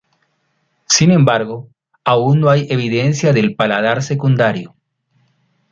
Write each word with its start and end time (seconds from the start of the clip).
Sin 0.87 1.11
embargo, 1.11 1.69
aún 2.03 2.39
no 2.39 2.49
hay 2.49 2.65
evidencia 2.71 3.33
del 3.33 3.53
paladar 3.55 4.01
secundario. 4.01 4.75